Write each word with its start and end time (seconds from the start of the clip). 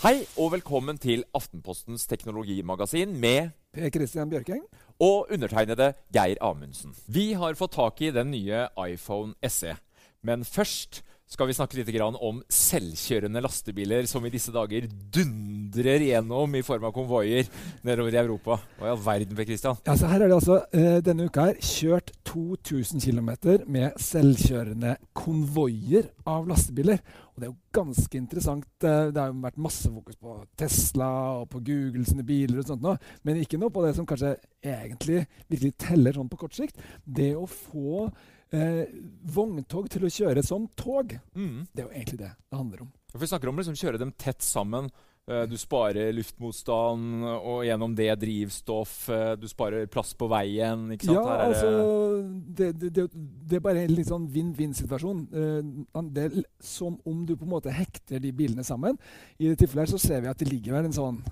Hei 0.00 0.22
og 0.40 0.54
velkommen 0.54 0.96
til 0.96 1.26
Aftenpostens 1.36 2.06
teknologimagasin 2.08 3.10
med 3.20 3.50
Per 3.76 3.90
Christian 3.92 4.30
Bjørkeng. 4.30 4.62
og 4.96 5.26
undertegnede 5.32 5.92
Geir 6.12 6.40
Amundsen. 6.40 6.94
Vi 7.06 7.32
har 7.32 7.52
fått 7.54 7.72
tak 7.76 8.00
i 8.00 8.08
den 8.10 8.30
nye 8.30 8.62
iPhone 8.88 9.34
SE. 9.44 9.76
Men 10.22 10.44
først 10.44 11.02
skal 11.30 11.46
vi 11.46 11.54
snakke 11.54 11.78
litt 11.78 11.90
om 12.18 12.40
selvkjørende 12.50 13.40
lastebiler 13.44 14.06
som 14.10 14.24
i 14.26 14.32
disse 14.32 14.50
dager 14.50 14.88
dundrer 15.14 16.02
gjennom 16.02 16.56
i 16.58 16.62
form 16.66 16.88
av 16.88 16.94
konvoier 16.96 17.46
nedover 17.86 18.16
i 18.16 18.18
Europa. 18.18 18.56
Hva 18.80 18.88
i 18.88 18.90
all 18.90 19.04
verden, 19.04 19.36
Per 19.38 19.46
Christian? 19.46 19.78
Ja, 19.86 19.94
så 19.94 20.10
her 20.10 20.24
er 20.24 20.32
det 20.32 20.38
altså 20.40 20.56
eh, 20.74 20.98
denne 21.06 21.28
uka 21.30 21.44
her 21.46 21.60
kjørt 21.62 22.10
2000 22.26 23.04
km 23.04 23.30
med 23.70 23.94
selvkjørende 24.02 24.96
konvoier 25.14 26.10
av 26.26 26.50
lastebiler. 26.50 26.98
Og 27.30 27.38
det 27.38 27.46
er 27.46 27.52
jo 27.52 27.78
ganske 27.78 28.18
interessant. 28.18 28.66
Eh, 28.82 29.12
det 29.14 29.22
har 29.22 29.30
jo 29.30 29.38
vært 29.46 29.62
masse 29.68 29.92
fokus 29.94 30.18
på 30.18 30.34
Tesla 30.58 31.12
og 31.44 31.46
på 31.54 31.62
Google 31.70 32.02
sine 32.10 32.26
biler 32.26 32.58
og 32.64 32.72
sånt 32.72 32.82
nå, 32.82 32.96
men 33.22 33.38
ikke 33.44 33.60
noe 33.60 33.70
på 33.70 33.86
det 33.86 33.94
som 33.94 34.08
kanskje 34.08 34.34
egentlig 34.66 35.22
virkelig 35.46 35.76
teller 35.86 36.18
sånn 36.18 36.34
på 36.34 36.42
kort 36.42 36.58
sikt. 36.58 36.82
Det 37.06 37.36
å 37.38 37.46
få 37.46 38.10
eh, 38.52 38.86
vogntog 39.24 39.88
til 39.90 40.02
å 40.06 40.10
kjøre 40.10 40.42
som 40.44 40.66
tog. 40.76 41.14
Mm. 41.36 41.66
Det 41.72 41.82
er 41.84 41.86
jo 41.88 41.94
egentlig 41.94 42.18
det 42.18 42.32
det 42.50 42.58
handler 42.58 42.82
om. 42.82 42.92
For 43.12 43.18
Vi 43.18 43.26
snakker 43.26 43.48
om 43.48 43.56
å 43.56 43.62
liksom 43.62 43.78
kjøre 43.78 43.98
dem 43.98 44.12
tett 44.18 44.40
sammen. 44.42 44.90
Eh, 45.28 45.46
Du 45.46 45.56
sparer 45.56 46.12
luftmotstand, 46.12 47.22
og 47.24 47.64
gjennom 47.64 47.94
det 47.94 48.18
drivstoff. 48.20 49.08
eh, 49.10 49.36
Du 49.36 49.46
sparer 49.48 49.86
plass 49.86 50.14
på 50.14 50.28
veien. 50.28 50.90
ikke 50.92 51.04
sant? 51.06 51.16
Ja, 51.16 51.24
det- 51.36 51.46
altså 51.48 52.30
det, 52.56 52.78
det, 52.78 52.92
det, 52.94 53.10
det 53.48 53.56
er 53.56 53.60
bare 53.60 53.84
en 53.84 53.94
litt 53.94 54.06
sånn 54.08 54.28
vinn-vinn-situasjon. 54.28 55.28
Eh, 55.32 56.02
det 56.10 56.24
er 56.32 56.42
som 56.60 56.98
om 57.06 57.24
du 57.26 57.36
på 57.36 57.42
en 57.44 57.50
måte 57.54 57.70
hekter 57.72 58.18
de 58.20 58.32
bilene 58.32 58.64
sammen. 58.64 58.98
I 59.38 59.48
det 59.48 59.58
tilfellet 59.58 59.88
her 59.88 59.96
så 59.98 60.00
ser 60.00 60.20
vi 60.20 60.28
at 60.28 60.38
det 60.38 60.50
ligger 60.50 60.72
vel 60.72 60.84
en 60.86 60.92
sånn 60.92 61.22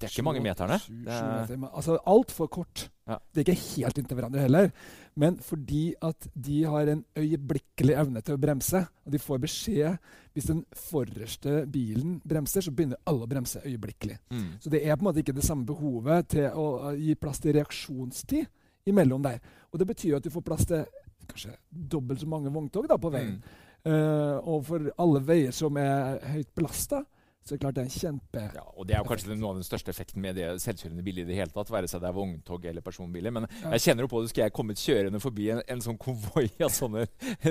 Det 0.00 0.08
er 0.08 0.14
ikke 0.14 0.24
mange 0.24 0.40
meterne. 0.44 0.78
Sju, 0.80 0.94
Det 1.04 1.12
sju 1.12 1.26
er- 1.26 1.56
meter, 1.60 1.76
altså 1.76 1.98
altfor 2.08 2.48
kort. 2.48 2.88
Ja. 3.06 3.18
Det 3.34 3.42
er 3.42 3.52
ikke 3.52 3.76
helt 3.76 3.98
inntil 3.98 4.16
hverandre 4.16 4.40
heller. 4.40 4.72
Men 5.16 5.36
fordi 5.36 5.94
at 6.00 6.28
de 6.34 6.62
har 6.64 6.88
en 6.88 7.04
øyeblikkelig 7.18 7.96
evne 7.98 8.22
til 8.22 8.36
å 8.36 8.40
bremse, 8.40 8.80
og 9.04 9.12
de 9.12 9.18
får 9.18 9.38
beskjed 9.40 9.98
Hvis 10.32 10.46
den 10.46 10.64
forreste 10.72 11.66
bilen 11.66 12.20
bremser, 12.22 12.62
så 12.62 12.70
begynner 12.70 12.96
alle 13.04 13.24
å 13.26 13.28
bremse 13.28 13.60
øyeblikkelig. 13.66 14.16
Mm. 14.30 14.60
Så 14.60 14.70
det 14.70 14.86
er 14.86 14.94
på 14.94 15.02
en 15.02 15.08
måte 15.08 15.18
ikke 15.24 15.34
det 15.34 15.42
samme 15.42 15.66
behovet 15.66 16.28
til 16.28 16.46
å 16.54 16.94
gi 16.96 17.16
plass 17.16 17.40
til 17.40 17.52
reaksjonstid 17.58 18.46
imellom 18.86 19.22
der. 19.22 19.40
Og 19.72 19.78
det 19.80 19.88
betyr 19.88 20.10
jo 20.10 20.16
at 20.16 20.22
du 20.22 20.30
får 20.30 20.44
plass 20.46 20.64
til 20.66 20.84
kanskje 21.26 21.56
dobbelt 21.70 22.20
så 22.20 22.28
mange 22.28 22.52
vogntog 22.54 22.86
da, 22.88 22.96
på 22.96 23.10
veien. 23.10 23.42
Mm. 23.42 23.66
Uh, 23.90 24.38
og 24.44 24.64
for 24.68 24.90
alle 25.00 25.20
veier 25.24 25.52
som 25.56 25.76
er 25.76 26.20
høyt 26.30 26.54
belasta, 26.54 27.02
Så 27.50 27.58
klart 27.58 27.74
det 27.74 27.82
er 27.82 27.88
en 27.88 27.94
kjempe... 27.98 28.42
Ja, 28.54 28.62
og 28.78 28.86
Det 28.86 28.94
er 28.94 29.00
jo 29.02 29.08
kanskje 29.10 29.34
noe 29.34 29.50
av 29.50 29.56
den 29.58 29.66
største 29.66 29.90
effekten 29.90 30.22
med 30.22 30.36
det 30.38 30.46
selvkjørende 30.62 31.02
bilet. 31.02 31.24
i 31.24 31.30
det 31.32 31.38
hele 31.40 31.50
tatt. 31.50 31.72
Være 31.74 31.88
seg 31.90 32.00
det 32.04 32.06
er 32.12 32.14
vogntog 32.14 32.64
eller 32.70 32.84
personbiler. 32.86 33.32
Men 33.34 33.48
Ja. 33.64 33.72
jeg 33.74 33.80
kjenner 33.88 34.06
jo 34.06 34.10
på 34.12 34.20
det. 34.22 34.30
Skal 34.30 34.44
jeg 34.46 34.52
kommet 34.54 34.78
kjørende 34.78 35.20
forbi 35.20 35.48
en, 35.50 35.62
en 35.66 35.82
sånn 35.82 35.98
konvoi 35.98 36.46
av 36.66 36.70
sånne 36.70 37.08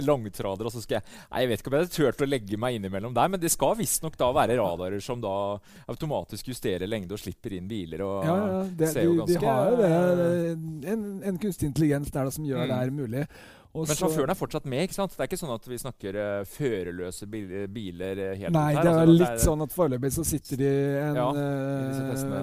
langtradere, 0.08 0.70
og 0.70 0.74
så 0.74 0.82
skal 0.86 1.00
jeg 1.02 1.04
Nei, 1.30 1.42
jeg 1.44 1.50
vet 1.52 1.60
ikke 1.62 1.70
om 1.72 1.76
jeg 1.78 1.84
hadde 1.86 1.96
turt 1.98 2.24
å 2.24 2.30
legge 2.30 2.58
meg 2.64 2.78
innimellom 2.80 3.14
der, 3.18 3.28
men 3.34 3.42
det 3.44 3.52
skal 3.52 3.76
visstnok 3.80 4.16
da 4.20 4.32
være 4.36 4.56
radarer 4.60 5.04
som 5.04 5.20
da 5.22 5.34
automatisk 5.92 6.48
justerer 6.54 6.88
lengde 6.90 7.14
og 7.18 7.22
slipper 7.22 7.58
inn 7.58 7.68
biler. 7.70 8.02
og 8.06 8.26
Ja, 8.26 8.36
ja, 8.40 8.64
det, 8.80 8.90
ser 8.94 9.04
jo 9.08 9.16
de, 9.20 9.34
de 9.34 9.40
ganske- 9.40 9.52
har 9.52 9.70
jo 9.70 9.78
det, 9.84 10.90
en, 10.94 11.06
en 11.24 11.38
kunstig 11.42 11.70
intelligens 11.70 12.12
der 12.12 12.24
da, 12.30 12.32
som 12.32 12.46
gjør 12.48 12.60
Mm. 12.60 12.68
det 12.70 12.76
her 12.80 12.90
mulig. 12.92 13.28
Og 13.70 13.86
Men 13.86 13.98
sjåføren 14.00 14.32
er 14.34 14.38
fortsatt 14.38 14.66
med? 14.66 14.88
ikke 14.88 14.98
sant? 14.98 15.14
Det 15.14 15.22
er 15.22 15.30
ikke 15.30 15.38
sånn 15.38 15.54
at 15.54 15.68
vi 15.70 15.78
snakker 15.78 16.16
uh, 16.18 16.46
førerløse 16.50 17.28
bil 17.30 17.52
biler 17.70 18.22
eh, 18.24 18.32
helt 18.42 18.56
Nei, 18.56 18.72
her? 18.74 18.82
det 18.82 18.94
er 18.94 19.02
altså, 19.04 19.18
litt 19.20 19.44
sånn 19.44 19.66
at 19.66 19.76
foreløpig 19.76 20.12
så 20.16 20.26
sitter 20.26 20.64
de 20.64 20.72
en, 21.04 21.20
Ja, 21.20 21.28
uh, 21.30 21.44
eh, 21.44 22.00
testene. 22.10 22.42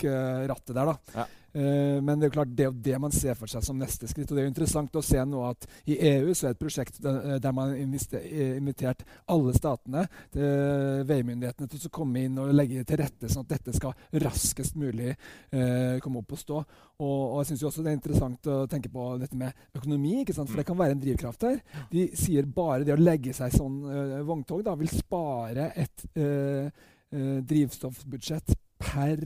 Bak 0.00 0.04
eh, 0.04 0.48
rattet 0.48 0.74
der, 0.74 0.86
da. 0.86 0.96
Ja. 1.14 1.26
Eh, 1.52 1.98
men 2.02 2.20
det 2.20 2.28
er 2.28 2.30
jo 2.30 2.34
klart 2.36 2.50
det 2.54 2.66
er 2.68 2.74
det 2.84 2.98
man 3.02 3.10
ser 3.10 3.34
for 3.34 3.50
seg 3.50 3.64
som 3.66 3.78
neste 3.78 4.06
skritt. 4.08 4.30
Og 4.30 4.36
det 4.36 4.42
er 4.42 4.46
jo 4.46 4.52
interessant 4.52 4.94
å 4.96 5.02
se 5.02 5.22
nå 5.26 5.42
at 5.48 5.66
i 5.90 5.96
EU 6.12 6.34
så 6.34 6.46
er 6.46 6.52
det 6.52 6.56
et 6.58 6.62
prosjekt 6.62 7.00
der, 7.02 7.40
der 7.42 7.54
man 7.56 7.72
har 7.72 8.20
eh, 8.20 8.56
invitert 8.58 9.02
alle 9.30 9.54
statene, 9.56 10.06
til 10.34 11.02
veimyndighetene, 11.08 11.70
til 11.70 11.88
å 11.88 11.92
komme 11.94 12.24
inn 12.26 12.38
og 12.40 12.54
legge 12.54 12.84
til 12.86 13.00
rette 13.02 13.30
sånn 13.30 13.46
at 13.46 13.56
dette 13.56 13.74
skal 13.76 14.22
raskest 14.22 14.78
mulig 14.78 15.10
eh, 15.10 15.98
komme 16.02 16.22
opp 16.22 16.36
og 16.36 16.42
stå. 16.44 16.62
Og, 17.00 17.18
og 17.18 17.36
jeg 17.40 17.50
syns 17.50 17.66
også 17.70 17.84
det 17.84 17.92
er 17.92 17.98
interessant 17.98 18.50
å 18.52 18.62
tenke 18.70 18.92
på 18.92 19.10
dette 19.20 19.38
med 19.38 19.76
økonomi, 19.76 20.22
for 20.30 20.58
det 20.60 20.66
kan 20.68 20.78
være 20.78 20.94
en 20.96 21.02
drivkraft 21.02 21.48
her. 21.48 21.60
De 21.90 22.10
sier 22.18 22.46
bare 22.46 22.84
det 22.86 22.94
å 22.94 23.00
legge 23.00 23.34
seg 23.36 23.54
sånn 23.56 23.82
eh, 23.90 24.18
vogntog 24.28 24.62
da, 24.66 24.76
vil 24.78 24.92
spare 24.92 25.70
et 25.80 26.04
eh, 26.14 26.68
eh, 27.10 27.38
drivstoffbudsjett 27.48 28.54
per 28.80 29.24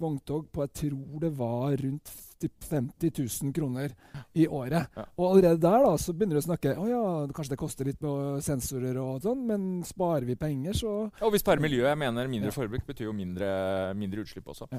vogntog 0.00 0.48
på 0.52 0.64
jeg 0.66 0.74
tror 0.82 1.20
det 1.22 1.30
var 1.38 1.76
rundt 1.82 2.12
50 2.38 3.10
000 3.42 3.52
kroner 3.52 3.94
i 4.38 4.46
året. 4.46 4.86
Ja. 4.94 5.04
Og 5.18 5.32
allerede 5.32 5.58
der 5.62 5.84
da, 5.84 5.92
så 5.98 6.14
begynner 6.14 6.38
du 6.38 6.42
å 6.42 6.46
snakke 6.46 6.76
å 6.78 6.86
ja, 6.86 7.02
kanskje 7.34 7.56
det 7.56 7.60
koster 7.60 7.90
litt 7.90 8.00
med 8.04 8.44
sensorer 8.46 8.98
og 9.02 9.22
sånn, 9.24 9.44
men 9.48 9.68
sparer 9.86 10.28
vi 10.28 10.38
penger, 10.38 10.78
så 10.78 10.96
Og 11.20 11.34
vi 11.34 11.42
sparer 11.42 11.62
miljøet. 11.62 11.90
Jeg 11.90 11.98
mener 11.98 12.30
mindre 12.30 12.52
Ja. 12.52 12.54
forbruk 12.54 12.86
betyr 12.86 13.08
jo 13.10 13.12
mindre, 13.12 13.94
mindre 13.98 14.22
utslipp 14.22 14.46
også. 14.46 14.68
Ja. 14.70 14.78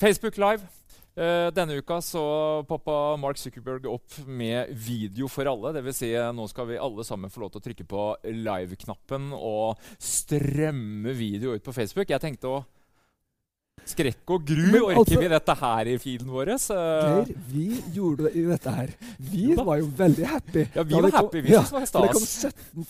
Facebook 0.00 0.36
Live. 0.40 0.66
Uh, 1.18 1.50
denne 1.52 1.74
uka 1.76 1.98
så 2.00 2.22
poppa 2.68 3.16
Mark 3.20 3.36
Zuckerberg 3.36 3.84
opp 3.90 4.14
med 4.26 4.70
video 4.72 5.28
for 5.28 5.44
alle. 5.50 5.74
Dvs. 5.74 5.96
Si, 5.96 6.12
eh, 6.14 6.32
nå 6.32 6.46
skal 6.48 6.68
vi 6.70 6.78
alle 6.78 7.04
sammen 7.04 7.30
få 7.30 7.42
lov 7.42 7.50
til 7.50 7.60
å 7.60 7.64
trykke 7.66 7.86
på 7.90 8.04
live-knappen 8.24 9.32
og 9.34 9.76
strømme 9.98 11.12
video 11.18 11.52
ut 11.52 11.66
på 11.66 11.74
Facebook. 11.74 12.08
Jeg 12.08 12.22
tenkte 12.22 12.48
å 12.48 12.64
Skrekk 13.86 14.30
og 14.30 14.44
gru, 14.46 14.66
Men 14.72 14.82
orker 14.82 15.00
altså- 15.00 15.20
vi 15.20 15.28
dette 15.28 15.54
her 15.60 15.86
i 15.86 15.96
feeden 15.98 16.28
vår? 16.30 16.52
Geir, 16.56 17.30
vi 17.48 17.64
gjorde 17.94 18.28
det 18.28 18.36
i 18.36 18.44
dette 18.46 18.70
her. 18.70 18.88
Vi 19.18 19.46
Jo 19.54 19.64
var 19.64 19.78
jo 19.78 19.86
veldig 19.86 20.26
happy. 20.26 20.66
ja, 20.74 20.82
vi 20.82 20.94
Da 20.94 21.00
var 21.00 21.10
happy. 21.10 21.40
Vi 21.42 21.50
ja, 21.50 21.62
syntes 21.62 21.70
det 21.70 21.78
var 21.80 21.86
stas. 21.86 22.02
det 22.02 22.12
kom 22.12 22.22
stas. 22.22 22.54
17 22.74 22.86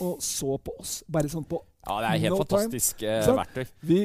000 0.00 0.08
og 0.10 0.20
så 0.22 0.58
på 0.58 0.74
oss. 0.80 1.02
Bare 1.08 1.28
sånn 1.28 1.46
på 1.48 1.62
Ja, 1.86 2.00
det 2.00 2.10
er 2.10 2.18
helt 2.26 2.32
No 2.38 2.44
fantastisk 2.44 3.02
eh, 3.02 3.26
verktøy. 3.26 3.66
Vi, 3.84 3.98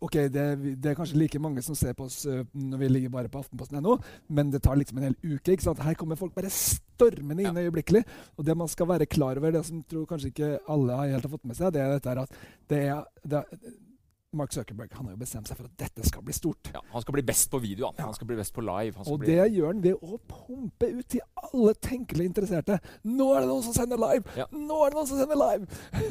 ok, 0.00 0.12
det, 0.34 0.46
det 0.82 0.90
er 0.90 0.94
kanskje 0.98 1.16
like 1.18 1.38
mange 1.38 1.62
som 1.62 1.74
ser 1.78 1.92
på 1.94 2.04
oss 2.06 2.24
uh, 2.26 2.42
når 2.54 2.78
vi 2.78 2.88
ligger 2.88 3.10
bare 3.10 3.28
på 3.28 3.38
Aftenposten.no, 3.38 3.98
men 4.28 4.50
det 4.50 4.62
tar 4.62 4.76
liksom 4.76 4.98
en 4.98 5.04
hel 5.08 5.16
uke. 5.36 5.52
ikke 5.54 5.62
sant? 5.62 5.78
Her 5.82 5.94
kommer 5.94 6.16
folk 6.16 6.34
bare 6.34 6.50
stormende 6.50 7.42
inn 7.42 7.56
øyeblikkelig. 7.56 8.04
Og 8.38 8.44
det 8.46 8.56
man 8.56 8.68
skal 8.68 8.86
være 8.88 9.06
klar 9.06 9.38
over, 9.38 9.50
det 9.52 9.64
som 9.66 9.82
tror 9.82 10.06
kanskje 10.06 10.30
ikke 10.32 10.58
alle 10.68 10.92
har 10.98 11.06
helt 11.14 11.22
har 11.28 11.30
fått 11.36 11.44
med 11.46 11.56
seg, 11.56 11.72
det 11.72 11.82
er 11.82 11.94
dette 11.96 12.08
her 12.08 12.22
at 12.22 12.30
det 12.68 12.82
er, 12.88 13.04
det 13.24 13.38
er 13.42 13.70
Mark 14.36 14.52
Zuckerberg 14.54 14.92
han 14.98 15.06
har 15.08 15.14
jo 15.14 15.20
bestemt 15.20 15.48
seg 15.50 15.58
for 15.58 15.68
at 15.68 15.76
dette 15.80 16.04
skal 16.08 16.22
bli 16.26 16.34
stort. 16.36 16.70
Ja, 16.74 16.80
han 16.92 17.02
skal 17.04 17.16
bli 17.16 17.24
best 17.26 17.50
på 17.52 17.60
video. 17.62 17.86
Han, 17.86 17.94
Ja. 17.98 18.04
han 18.08 18.14
skal 18.16 18.26
bli 18.30 18.36
best 18.36 18.54
på 18.56 18.64
live. 18.64 18.94
Og 19.06 19.18
bli, 19.22 19.28
det 19.32 19.46
gjør 19.54 19.66
han 19.72 19.82
ved 19.84 19.94
å 20.02 20.18
pumpe 20.30 20.90
ut 20.98 21.08
til 21.14 21.20
alle 21.42 21.74
tenkelige 21.74 22.30
interesserte. 22.30 22.78
Nå 23.04 23.28
er 23.34 23.44
det 23.44 23.48
noen 23.52 23.62
som 23.66 23.76
sender 23.76 24.00
live! 24.00 24.24
Ja. 24.36 24.46
Nå 24.52 24.80
er 24.86 24.90
det 24.94 24.98
noen 25.00 25.10
som 25.10 25.20
sender 25.22 25.40
live! 25.40 25.68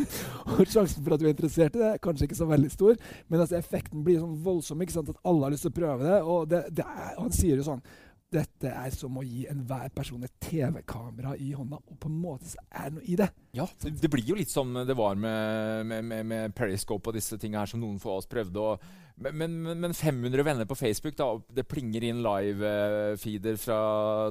og 0.57 0.63
sjansen 0.67 1.03
for 1.03 1.15
at 1.15 1.19
du 1.23 1.27
er 1.27 1.33
interessert 1.35 1.75
i 1.75 1.83
det, 1.83 1.91
er 1.95 2.01
kanskje 2.03 2.27
ikke 2.29 2.39
så 2.39 2.47
veldig 2.49 2.71
stor, 2.73 2.95
men 3.27 3.43
altså 3.43 3.57
effekten 3.59 4.03
blir 4.05 4.19
sånn 4.23 4.39
voldsom. 4.45 4.81
ikke 4.83 4.95
sant? 4.97 5.09
At 5.13 5.21
alle 5.27 5.47
har 5.47 5.51
lyst 5.55 5.67
til 5.67 5.73
å 5.73 5.77
prøve 5.81 6.07
det. 6.07 6.17
Og 6.23 6.47
det, 6.51 6.63
det 6.79 6.85
er, 6.87 7.13
han 7.19 7.31
sier 7.35 7.59
jo 7.59 7.67
sånn 7.67 7.83
dette 8.33 8.71
er 8.73 8.93
som 8.95 9.17
å 9.19 9.23
gi 9.25 9.45
enhver 9.51 9.91
person 9.95 10.23
et 10.25 10.33
TV-kamera 10.43 11.35
i 11.37 11.51
hånda, 11.53 11.79
og 11.79 11.99
på 12.01 12.09
en 12.09 12.17
måte 12.23 12.49
så 12.51 12.61
er 12.71 12.89
det 12.89 12.97
noe 12.97 13.05
i 13.05 13.17
det. 13.19 13.29
Ja, 13.53 13.67
det, 13.85 14.09
blir 14.09 14.25
jo 14.25 14.37
litt 14.39 14.49
som 14.51 14.73
det 14.73 14.95
var 14.97 15.15
med, 15.19 15.85
med, 15.85 16.05
med, 16.09 16.25
med 16.31 16.55
Periscope 16.57 17.11
og 17.11 17.17
disse 17.17 17.37
tingene 17.37 17.61
her 17.63 17.69
som 17.69 17.81
noen 17.83 17.99
få 18.01 18.15
av 18.15 18.23
oss 18.23 18.29
prøvde. 18.31 18.63
Og, 18.63 18.85
men, 19.21 19.59
men, 19.61 19.77
men 19.85 19.93
500 19.93 20.45
venner 20.47 20.65
på 20.69 20.77
Facebook, 20.79 21.15
da, 21.19 21.29
det 21.53 21.67
plinger 21.69 22.07
inn 22.09 22.23
live-feeder 22.25 23.59
fra 23.61 23.79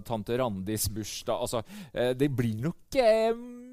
tante 0.06 0.37
Randis 0.40 0.88
bursdag 0.90 1.44
altså, 1.46 1.62
eh, 1.94 2.12
Det 2.19 2.28
blir 2.34 2.58
nok 2.64 2.98
eh, 2.98 3.31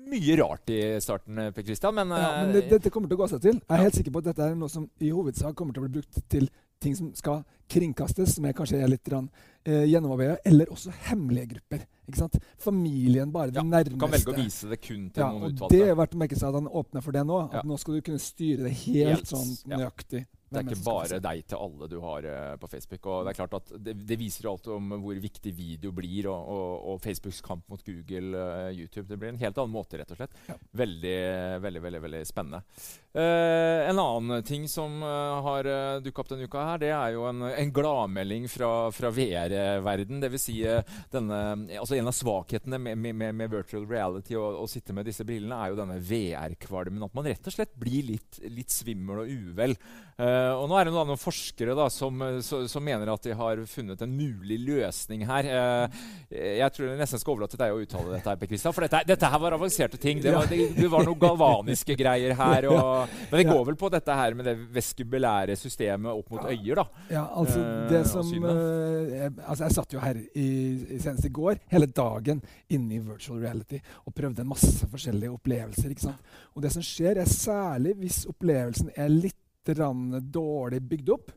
mye 0.09 0.37
rart 0.39 0.69
i 0.73 0.79
starten, 1.01 1.37
eh, 1.41 1.51
Per 1.55 1.65
Christian, 1.65 1.95
men, 1.97 2.13
Ja, 2.13 2.31
men 2.43 2.53
eh, 2.53 2.59
det, 2.59 2.65
dette 2.77 2.93
kommer 2.93 3.09
til 3.09 3.17
å 3.19 3.23
gå 3.23 3.29
seg 3.33 3.41
til. 3.43 3.59
Jeg 3.59 3.69
er 3.73 3.77
Ja. 3.81 3.89
helt 3.89 3.97
sikker 3.99 4.15
på 4.15 4.21
at 4.23 4.29
dette 4.31 4.45
er 4.51 4.57
noe 4.57 4.69
som 4.71 4.89
i 5.01 5.11
hovedsak 5.13 5.55
kommer 5.57 5.73
til 5.73 5.83
å 5.83 5.87
bli 5.89 5.97
brukt 5.99 6.21
til 6.29 6.49
ting 6.83 6.95
som 6.95 7.11
skal 7.15 7.43
kringkastes, 7.69 8.35
som 8.35 8.47
jeg 8.47 8.57
kanskje 8.57 8.79
er 8.81 8.89
litt 8.89 9.11
eh, 9.13 9.85
gjennomarbeida, 9.91 10.39
eller 10.49 10.71
også 10.73 10.93
hemmelige 11.09 11.53
grupper. 11.53 11.85
Ikke 12.09 12.23
sant? 12.23 12.39
Familien, 12.57 13.29
bare 13.31 13.53
ja, 13.53 13.61
nærmeste. 13.61 13.93
du 13.93 14.01
kan 14.01 14.13
velge 14.15 14.33
å 14.33 14.39
vise 14.39 14.71
det 14.71 14.79
kun 14.81 15.07
til 15.13 15.21
ja, 15.21 15.29
noen 15.29 15.45
og 15.45 15.53
utvalgte. 15.53 15.77
Det 15.77 15.91
er 15.91 15.99
verdt 15.99 16.17
å 16.17 16.23
merke 16.23 16.39
seg 16.39 16.49
at 16.49 16.57
han 16.57 16.73
åpner 16.81 17.05
for 17.05 17.15
det 17.15 17.23
nå. 17.29 17.39
At 17.45 17.59
Ja. 17.59 17.63
nå 17.69 17.77
skal 17.77 17.99
du 17.99 18.01
kunne 18.09 18.23
styre 18.23 18.65
det 18.65 18.73
helt, 18.87 19.19
Helt, 19.19 19.29
sånn 19.29 19.55
nøyaktig. 19.69 20.25
Det 20.49 20.57
er 20.57 20.65
ikke 20.65 20.81
bare 20.81 21.19
deg 21.21 21.43
til 21.45 21.59
alle 21.61 21.87
du 21.91 21.99
har 22.01 22.25
eh, 22.25 22.55
på 22.57 22.67
Facebook. 22.71 23.05
og 23.05 23.27
Det 23.27 23.31
er 23.31 23.37
klart 23.37 23.53
at 23.59 23.67
det, 23.85 23.93
det 24.09 24.17
viser 24.17 24.47
jo 24.47 24.53
alt 24.55 24.69
om 24.73 24.95
hvor 25.03 25.19
viktig 25.21 25.53
video 25.53 25.91
blir, 25.93 26.25
og, 26.31 26.49
og, 26.49 26.87
og 26.89 27.03
Facebooks 27.03 27.43
kamp 27.45 27.67
mot 27.69 27.83
Google, 27.85 28.33
eh, 28.33 28.71
YouTube. 28.79 29.05
Det 29.11 29.19
blir 29.21 29.29
en 29.29 29.37
helt 29.43 29.61
annen 29.61 29.75
måte, 29.75 29.99
rett 30.01 30.09
og 30.09 30.17
slett. 30.17 30.33
Ja. 30.49 30.57
Veldig, 30.81 31.17
veldig 31.61 31.83
veldig, 31.85 32.01
veldig 32.07 32.23
spennende. 32.25 32.63
Eh, 33.09 33.89
en 33.89 33.99
annen 33.99 34.43
ting 34.43 34.67
som 34.69 35.01
uh, 35.01 35.41
har 35.41 35.65
uh, 35.65 36.01
dukka 36.05 36.21
opp 36.21 36.27
denne 36.29 36.45
uka, 36.45 36.61
her, 36.61 36.81
det 36.83 36.91
er 36.93 37.15
jo 37.15 37.23
en, 37.25 37.41
en 37.49 37.71
gladmelding 37.73 38.45
fra, 38.51 38.91
fra 38.93 39.09
VR-verden. 39.09 40.21
Dvs. 40.21 40.43
Si, 40.45 40.59
uh, 40.61 40.83
denne, 41.09 41.39
altså 41.79 41.97
en 41.97 42.11
av 42.11 42.13
svakhetene 42.13 42.77
med, 42.77 43.01
med, 43.01 43.33
med, 43.33 43.49
virtual 43.49 43.87
reality 43.89 44.37
og 44.37 44.61
å 44.61 44.67
sitte 44.69 44.93
med 44.93 45.09
disse 45.09 45.25
brillene, 45.25 45.57
er 45.57 45.73
jo 45.73 45.79
denne 45.81 45.97
VR-kvalmen. 46.05 47.07
At 47.09 47.17
man 47.17 47.31
rett 47.31 47.49
og 47.49 47.57
slett 47.57 47.73
blir 47.81 48.11
litt, 48.11 48.43
litt 48.45 48.77
svimmel 48.77 49.23
og 49.23 49.33
uvel. 49.33 49.73
Eh, 50.19 50.51
og 50.51 50.65
nå 50.67 50.75
er 50.75 50.89
det 50.89 50.91
noen, 50.91 51.15
forskere 51.15 51.73
da, 51.79 51.85
som, 51.93 52.17
eh, 52.25 52.41
så, 52.43 52.65
som 52.67 52.83
mener 52.83 53.07
at 53.07 53.23
de 53.23 53.31
har 53.39 53.61
funnet 53.71 54.01
en 54.03 54.11
mulig 54.11 54.57
løsning 54.67 55.23
her. 55.29 55.47
Eh, 55.47 56.01
jeg 56.59 56.75
tror 56.75 56.89
jeg 56.89 56.99
nesten 56.99 57.21
skal 57.21 57.37
overlate 57.37 57.55
til 57.55 57.61
deg 57.63 57.75
å 57.75 57.79
uttale 57.85 58.17
dette, 58.17 58.33
her, 58.33 58.39
Per 58.39 58.73
for 58.75 58.83
dette, 58.83 59.01
dette 59.07 59.29
her 59.31 59.39
var 59.39 59.55
avanserte 59.55 59.99
ting. 60.01 60.19
Det 60.19 60.33
var, 60.35 60.49
det, 60.51 60.73
det 60.75 60.89
var 60.91 61.07
noen 61.07 61.21
galvaniske 61.21 61.95
greier 61.99 62.35
her. 62.35 62.67
Og, 62.67 62.98
men 63.31 63.37
det 63.39 63.45
går 63.49 63.65
vel 63.69 63.77
på 63.79 63.89
dette 63.93 64.15
her 64.19 64.33
med 64.37 64.45
det 64.49 64.55
vestibulære 64.75 65.55
systemet 65.59 66.11
opp 66.11 66.29
mot 66.33 66.45
øyer, 66.49 66.75
da. 66.81 66.85
Ja, 67.13 67.23
altså 67.39 67.59
Eh, 67.59 67.89
det 67.89 68.03
som 68.07 68.23
synet. 68.23 68.49
eh, 68.51 69.17
jeg, 69.19 69.33
altså 69.45 69.63
jeg 69.65 69.75
satt 69.77 69.93
jo 69.93 69.99
her 70.03 70.15
i, 70.35 70.47
i, 70.95 70.99
senest 70.99 71.25
i 71.25 71.33
går, 71.39 71.59
hele 71.71 71.85
dagen 71.87 72.41
inne 72.69 72.95
i 72.95 72.99
virtual 73.03 73.39
reality 73.43 73.79
og 74.05 74.13
prøvde 74.15 74.41
en 74.45 74.49
masse 74.51 74.87
forskjellige 74.89 75.31
opplevelser. 75.35 75.89
ikke 75.89 76.07
sant? 76.09 76.31
Og 76.55 76.63
det 76.63 76.71
som 76.75 76.81
skjer, 76.85 77.19
er 77.21 77.25
særlig 77.29 77.95
hvis 77.99 78.23
opplevelsen 78.29 78.91
er 78.95 79.09
litt 79.09 79.35
dårlig 79.69 80.79
bygd 80.81 81.09
opp, 81.13 81.31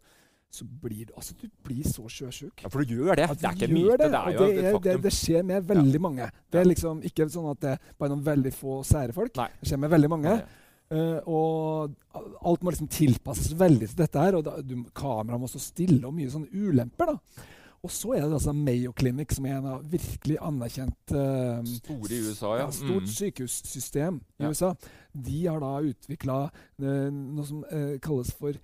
så 0.53 0.65
blir 0.65 1.07
du 1.09 1.13
altså 1.17 1.35
du 1.41 1.47
blir 1.65 1.85
så 1.89 2.05
sjøsjuk. 2.13 2.63
Ja, 2.63 2.69
For 2.69 2.85
du 2.85 2.93
gjør 2.93 3.17
det. 3.17 3.29
Det 3.41 3.47
er 3.49 3.55
ikke 3.57 3.69
myte, 3.73 3.97
det 4.03 4.09
det, 4.13 4.19
er 4.19 4.35
jo 4.35 4.41
det, 4.41 4.49
et 4.53 4.67
er, 4.69 4.79
det, 4.85 4.97
det 5.07 5.13
skjer 5.17 5.47
med 5.49 5.69
veldig 5.69 6.01
mange. 6.05 6.27
Det 6.53 6.61
er 6.61 6.67
liksom 6.69 7.01
ikke 7.09 7.27
sånn 7.33 7.49
at 7.55 7.61
det 7.63 7.71
er 7.73 7.79
bare 7.97 8.13
noen 8.13 8.25
veldig 8.27 8.53
få 8.53 8.83
sære 8.85 9.17
folk. 9.17 9.33
Nei. 9.41 9.49
Det 9.63 9.71
skjer 9.71 9.81
med 9.81 9.95
veldig 9.95 10.11
mange. 10.13 10.35
Nei. 10.43 10.59
Eh, 10.93 11.19
og 11.31 11.95
alt 12.45 12.63
må 12.63 12.73
liksom 12.75 12.91
tilpasses 12.93 13.55
veldig 13.57 13.89
til 13.89 14.03
dette 14.03 14.21
her. 14.21 14.37
Og 14.39 14.45
da, 14.47 14.59
du, 14.61 14.77
kameraet 14.97 15.41
må 15.41 15.49
stå 15.51 15.63
stille, 15.65 16.03
og 16.07 16.15
mye 16.17 16.31
sånne 16.33 16.53
ulemper. 16.53 17.15
da. 17.15 17.49
Og 17.83 17.91
så 17.91 18.13
er 18.15 18.27
det 18.29 18.37
altså 18.37 18.53
Mayo 18.55 18.93
Clinic, 18.95 19.33
som 19.35 19.47
er 19.49 19.57
en 19.57 19.65
av 19.73 19.87
virkelig 19.91 20.37
anerkjent 20.39 21.15
uh, 21.19 21.65
Store 21.67 22.13
i 22.15 22.21
USA, 22.29 22.53
ja. 22.61 22.67
ja, 22.69 22.71
stort 22.77 23.09
Mm. 23.09 23.15
sykehussystem 23.17 24.21
i 24.39 24.45
Ja. 24.45 24.51
USA. 24.53 24.69
De 25.13 25.41
har 25.49 25.59
da 25.65 25.73
utvikla 25.89 26.37
noe 26.79 27.45
som 27.49 27.65
eh, 27.73 27.97
kalles 28.05 28.31
for 28.39 28.55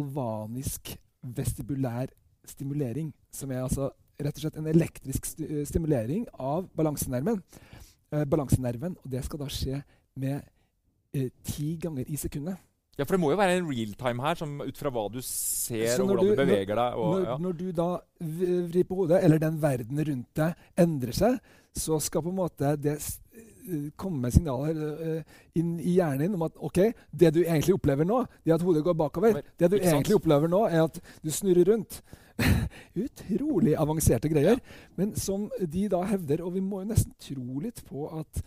galvanisk 0.00 0.92
vestibulær 1.36 2.10
stimulering. 2.48 3.12
Som 3.32 3.50
er 3.52 3.62
altså 3.64 3.90
rett 4.20 4.36
og 4.36 4.44
slett 4.44 4.58
en 4.60 4.68
elektrisk 4.70 5.40
eh, 5.40 5.64
stimulering 5.68 6.26
av 6.36 6.68
balansenerven. 6.76 7.40
Eh, 8.12 8.24
balansenerven. 8.28 8.96
Og 9.02 9.10
det 9.12 9.24
skal 9.24 9.40
da 9.40 9.48
skje 9.52 9.80
med 10.20 10.36
eh, 10.36 10.48
ti 11.44 11.72
ganger 11.82 12.04
i 12.08 12.16
sekundet. 12.20 12.60
Ja, 13.00 13.06
for 13.06 13.16
det 13.16 13.20
må 13.22 13.30
jo 13.32 13.38
være 13.40 13.56
en 13.56 13.68
realtime 13.70 14.20
her, 14.20 14.36
som 14.36 14.58
ut 14.60 14.76
fra 14.76 14.90
hva 14.92 15.06
du 15.08 15.22
ser 15.24 16.02
og 16.02 16.10
hvordan 16.10 16.26
du, 16.26 16.32
du- 16.34 16.40
beveger 16.42 16.76
deg. 16.76 16.98
Og, 17.00 17.14
når, 17.14 17.24
ja. 17.30 17.36
når 17.40 17.56
du 17.56 17.70
da 17.72 17.88
vrir 18.74 18.84
på 18.88 18.98
hodet, 18.98 19.22
eller 19.24 19.40
den 19.40 19.56
verden 19.62 20.02
rundt 20.10 20.28
deg 20.36 20.84
endrer 20.84 21.16
seg, 21.16 21.38
så 21.76 22.00
skal 22.02 22.26
på 22.26 22.32
en 22.32 22.40
måte 22.42 22.74
det 22.82 22.96
eh, 22.98 23.88
komme 23.96 24.26
med 24.26 24.34
signaler 24.34 24.80
eh, 25.06 25.36
inn 25.56 25.76
i 25.78 25.94
hjernen 25.96 26.26
din 26.26 26.36
om 26.36 26.44
at 26.44 26.58
ok, 26.60 26.80
det 27.22 27.32
du 27.38 27.40
egentlig 27.44 27.78
opplever 27.78 28.04
nå, 28.04 28.24
det 28.44 28.58
at 28.58 28.66
hodet 28.66 28.84
går 28.84 28.98
bakover. 28.98 29.40
Det 29.56 29.70
du 29.70 29.78
egentlig 29.78 30.18
opplever 30.18 30.50
nå, 30.50 30.66
er 30.68 30.84
at 30.84 31.00
du 31.24 31.30
snurrer 31.32 31.72
rundt. 31.72 32.02
Utrolig 33.06 33.78
avanserte 33.80 34.28
greier. 34.32 34.60
Men 35.00 35.14
som 35.16 35.48
de 35.60 35.88
da 35.88 36.02
hevder, 36.10 36.44
og 36.44 36.52
vi 36.58 36.64
må 36.64 36.82
jo 36.82 36.90
nesten 36.90 37.16
tro 37.22 37.62
litt 37.64 37.80
på 37.88 38.10
at 38.18 38.42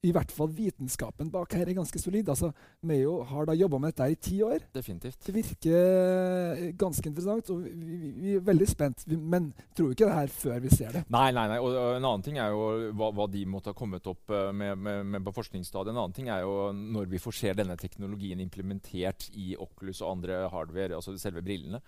i 0.00 0.12
hvert 0.16 0.30
fall 0.32 0.48
vitenskapen 0.56 1.28
bak 1.32 1.52
her 1.52 1.68
er 1.68 1.76
ganske 1.76 2.00
solid. 2.00 2.28
Altså, 2.32 2.48
Mayo 2.88 3.18
har 3.28 3.44
da 3.48 3.56
jobba 3.56 3.80
med 3.82 3.92
dette 3.92 4.06
her 4.06 4.14
i 4.14 4.16
ti 4.16 4.38
år. 4.42 4.62
Definitivt. 4.72 5.18
Det 5.26 5.34
virker 5.34 5.74
eh, 5.76 6.62
ganske 6.80 7.04
interessant, 7.04 7.50
og 7.52 7.66
vi, 7.66 7.72
vi, 7.76 8.12
vi 8.16 8.36
er 8.38 8.46
veldig 8.46 8.68
spent. 8.70 9.04
Vi, 9.06 9.18
men 9.20 9.50
tror 9.76 9.92
ikke 9.92 10.08
det 10.08 10.16
her 10.16 10.32
før 10.32 10.62
vi 10.64 10.72
ser 10.72 10.96
det. 10.96 11.04
Nei, 11.12 11.26
nei, 11.36 11.44
nei. 11.52 11.58
Og, 11.60 11.76
og 11.76 11.98
en 11.98 12.08
annen 12.08 12.24
ting 12.24 12.40
er 12.40 12.54
jo 12.54 12.92
hva, 12.96 13.10
hva 13.18 13.28
de 13.28 13.44
måtte 13.50 13.74
ha 13.74 13.76
kommet 13.76 14.08
opp 14.08 14.32
eh, 14.32 14.48
med, 14.56 14.80
med, 14.80 15.04
med 15.16 15.26
på 15.26 15.36
forskningsstadiet. 15.36 15.92
En 15.92 16.02
annen 16.06 16.16
ting 16.16 16.32
er 16.32 16.46
jo 16.46 16.70
når 16.72 17.12
vi 17.12 17.20
får 17.20 17.38
se 17.42 17.54
denne 17.60 17.76
teknologien 17.80 18.40
implementert 18.40 19.28
i 19.36 19.52
Oculus 19.60 20.00
og 20.00 20.14
andre 20.16 20.46
hardware, 20.48 20.96
altså 20.96 21.18
selve 21.20 21.44
brillene. 21.44 21.82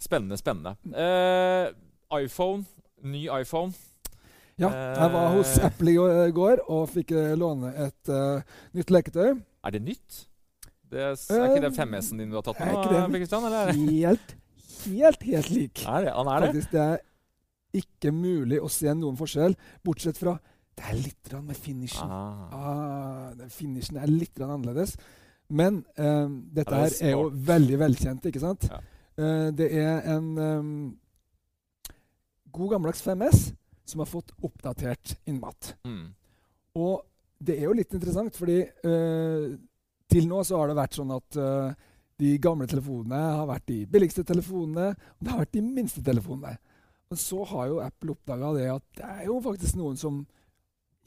Spennende, 0.00 0.40
spennende. 0.40 0.78
Eh, 0.96 1.68
iPhone, 2.24 2.64
ny 3.04 3.26
iPhone. 3.36 3.76
Ja, 4.60 4.70
jeg 5.00 5.12
var 5.14 5.30
hos 5.36 5.54
Eh. 5.58 5.66
Apple 5.66 5.94
i 5.94 6.32
går- 6.36 6.64
og 6.68 6.88
fikk 6.92 7.14
eh, 7.16 7.32
låne 7.38 7.72
et 7.86 8.12
uh, 8.12 8.42
nytt 8.76 8.90
leketøy. 8.92 9.38
Er 9.64 9.70
det 9.76 9.82
nytt? 9.82 10.26
Det 10.90 11.00
er, 11.00 11.14
er 11.14 11.46
ikke 11.48 11.62
det 11.62 11.70
Eh, 11.70 11.78
5S-en 11.78 12.18
din 12.18 12.30
du 12.30 12.36
har 12.36 12.44
tatt 12.44 12.60
er 12.60 12.74
ikke 12.74 13.20
Kristian, 13.20 13.44
eller 13.46 13.70
er? 13.70 13.78
Helt, 13.78 14.36
helt, 14.86 15.22
helt 15.22 15.50
lik. 15.50 15.84
Er 15.86 16.06
det? 16.06 16.12
Han 16.16 16.26
er 16.28 16.40
det? 16.40 16.50
Faktisk, 16.50 16.72
det 16.72 16.80
er 16.80 16.98
ikke 17.80 18.12
mulig 18.12 18.58
å 18.60 18.68
se 18.72 18.94
noen 18.94 19.16
forskjell, 19.18 19.54
bortsett 19.86 20.18
fra 20.18 20.38
det 20.80 20.86
er 20.88 20.96
litt 20.96 21.32
med 21.44 21.56
finishen. 21.56 22.08
Ah. 22.08 22.52
Ah, 22.56 23.32
den 23.36 23.50
finishen 23.52 23.98
er 24.00 24.08
litt 24.08 24.38
annerledes. 24.40 24.96
Men 25.50 25.82
um, 25.98 26.36
dette 26.54 26.72
er, 26.72 26.88
det 26.94 27.08
er 27.10 27.16
jo 27.16 27.26
veldig 27.50 27.78
velkjent, 27.82 28.28
ikke 28.30 28.40
sant? 28.40 28.64
Ja. 28.70 28.80
Uh, 29.20 29.48
det 29.52 29.68
er 29.76 30.06
en 30.14 30.28
um, 30.38 30.70
god 32.54 32.72
gammeldags 32.72 33.02
5S 33.04 33.50
som 33.90 34.02
har 34.04 34.10
fått 34.10 34.32
oppdatert 34.46 35.16
innmat. 35.28 35.74
Mm. 35.86 36.08
Og 36.80 37.02
det 37.40 37.58
er 37.58 37.68
jo 37.68 37.76
litt 37.76 37.94
interessant, 37.96 38.36
fordi 38.36 38.62
uh, 38.86 39.52
til 40.10 40.26
nå 40.30 40.42
så 40.46 40.60
har 40.60 40.70
det 40.70 40.80
vært 40.80 40.98
sånn 40.98 41.14
at 41.16 41.38
uh, 41.40 41.86
de 42.20 42.34
gamle 42.42 42.68
telefonene 42.68 43.20
har 43.40 43.46
vært 43.48 43.70
de 43.70 43.78
billigste 43.90 44.24
telefonene, 44.28 44.90
og 44.92 45.24
det 45.24 45.32
har 45.32 45.40
vært 45.44 45.56
de 45.56 45.64
minste 45.64 46.02
telefonene. 46.04 46.58
Og 47.10 47.18
så 47.18 47.42
har 47.52 47.70
jo 47.70 47.80
Apple 47.82 48.14
oppdaga 48.14 48.52
det 48.54 48.68
at 48.70 48.84
det 49.00 49.08
er 49.16 49.24
jo 49.26 49.40
faktisk 49.42 49.78
noen 49.80 49.96
som 49.98 50.20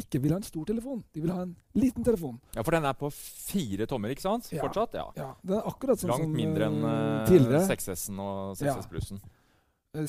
ikke 0.02 0.20
vil 0.24 0.34
ha 0.34 0.40
en 0.42 0.46
stor 0.46 0.66
telefon. 0.66 1.04
De 1.14 1.22
vil 1.22 1.32
ha 1.32 1.44
en 1.46 1.54
liten 1.78 2.06
telefon. 2.06 2.40
Ja, 2.56 2.64
for 2.66 2.74
den 2.76 2.88
er 2.90 2.98
på 2.98 3.12
fire 3.14 3.86
tommer, 3.90 4.12
ikke 4.14 4.26
sant? 4.26 4.50
Ja. 4.52 4.64
Fortsatt? 4.66 4.98
Ja. 4.98 5.06
Ja, 5.20 5.30
Den 5.46 5.60
er 5.60 5.70
akkurat 5.70 6.02
sånn 6.02 6.12
Langt 6.12 6.26
som 6.26 6.34
mindre 6.34 6.70
enn 6.72 6.80
eh, 6.82 6.98
eh, 6.98 7.28
tidligere. 7.30 7.62
6S-en 7.70 8.24
og 8.24 8.58
6S 8.58 8.66
Ja. 8.66 8.76
Plussen. 8.90 9.22
Eh, 9.22 9.43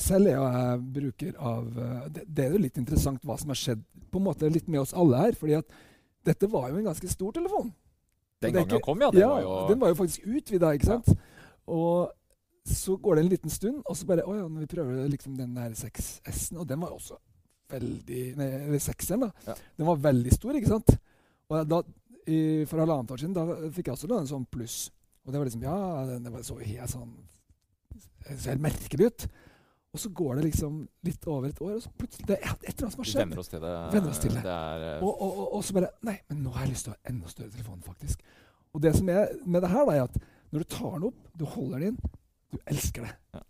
Selv 0.01 0.31
er 0.31 0.39
jeg 0.39 0.79
bruker 0.95 1.35
av 1.37 1.65
eh, 1.77 2.05
det, 2.09 2.23
det 2.25 2.45
er 2.47 2.55
jo 2.55 2.61
litt 2.63 2.77
interessant 2.81 3.21
hva 3.27 3.35
som 3.37 3.51
har 3.53 3.59
skjedd 3.59 3.83
på 4.09 4.17
en 4.17 4.25
måte 4.25 4.49
litt 4.49 4.67
med 4.71 4.81
oss 4.81 4.95
alle 4.97 5.19
her. 5.21 5.35
fordi 5.37 5.57
at 5.59 5.67
dette 6.25 6.49
var 6.49 6.71
jo 6.71 6.79
en 6.79 6.87
ganske 6.87 7.09
stor 7.11 7.35
telefon. 7.35 7.69
Den 8.41 8.53
gangen 8.55 8.71
ikke- 8.71 8.81
kom, 8.87 9.01
ja. 9.01 9.11
Den, 9.13 9.21
ja, 9.21 9.27
var 9.29 9.41
jo 9.43 9.67
den 9.69 9.79
var 9.79 9.91
jo 9.93 9.97
faktisk 9.99 10.25
utvida, 10.25 10.71
ikke 10.73 10.89
sant? 10.89 11.11
Og 11.67 12.09
så 12.65 12.95
går 12.97 13.15
det 13.15 13.23
en 13.23 13.29
liten 13.29 13.49
stund, 13.53 13.83
og 13.85 13.95
så 13.95 14.07
bare 14.09 14.25
Å 14.25 14.33
ja, 14.39 14.47
vi 14.47 14.65
prøver 14.65 15.05
liksom 15.09 15.37
den 15.37 15.53
der 15.53 15.69
6S-en 15.77 16.57
Og 16.57 16.67
den 16.67 16.79
var 16.81 16.89
også 16.95 17.17
veldig 17.69 18.23
Nei, 18.37 18.47
eller 18.65 18.81
6-en, 18.81 19.19
da. 19.21 19.29
Ja. 19.45 19.55
Den 19.77 19.85
var 19.85 20.01
veldig 20.01 20.33
stor, 20.33 20.57
ikke 20.57 20.71
sant? 20.73 20.95
Og 21.49 21.67
da, 21.69 21.83
i, 22.25 22.65
for 22.65 22.81
halvannet 22.81 23.11
år 23.13 23.21
siden 23.21 23.37
da 23.37 23.45
fikk 23.69 23.85
jeg 23.91 23.93
også 23.99 24.09
en 24.17 24.27
sånn 24.33 24.47
pluss. 24.49 24.89
Og 25.25 25.31
det 25.33 25.37
var 25.37 25.45
liksom 25.45 25.61
Ja, 25.61 26.05
den 26.09 26.31
var 26.33 26.41
så 26.41 26.57
helt 26.57 26.89
sånn 26.89 27.13
Så 28.33 28.49
helt 28.49 28.65
merkelig 28.65 29.11
ut. 29.11 29.27
Og 29.95 29.99
så 30.03 30.09
går 30.11 30.35
det 30.41 30.43
liksom 30.49 30.79
litt 31.07 31.27
over 31.31 31.47
et 31.47 31.61
år, 31.63 31.75
og 31.77 31.83
så 31.85 31.91
plutselig 31.95 32.25
Det 32.27 32.35
er 32.41 32.51
et 32.51 32.65
eller 32.67 32.83
annet 32.83 32.95
som 32.95 32.99
har 32.99 33.05
Vi 33.05 33.11
skjedd. 33.13 33.21
venner 33.23 33.39
oss 33.39 33.47
til 33.53 33.61
det. 33.63 33.73
Venner 33.93 34.09
oss 34.11 34.19
til 34.25 34.33
det. 34.35 34.43
er, 34.45 34.83
eh, 34.89 35.03
Og, 35.07 35.21
og, 35.21 35.37
og, 35.39 35.53
og 35.55 35.63
så 35.63 35.73
bare 35.77 35.89
Nei, 36.09 36.17
men 36.29 36.41
nå 36.43 36.51
har 36.55 36.65
jeg 36.65 36.73
lyst 36.73 36.87
til 36.89 36.91
å 36.93 36.95
ha 36.97 37.11
enda 37.13 37.31
større 37.31 37.53
telefon, 37.55 37.81
faktisk. 37.85 38.23
Og 38.75 38.81
det 38.83 38.91
som 38.97 39.09
er 39.13 39.29
med 39.45 39.63
det 39.63 39.69
her, 39.71 39.85
da, 39.87 39.95
er 39.95 40.03
at 40.09 40.17
når 40.51 40.65
du 40.65 40.67
tar 40.75 40.91
den 40.97 41.07
opp, 41.09 41.21
du 41.39 41.45
holder 41.55 41.79
den 41.79 41.93
inn, 41.95 42.17
du 42.51 42.57
elsker 42.67 43.07
det. 43.07 43.13
Ja. 43.37 43.41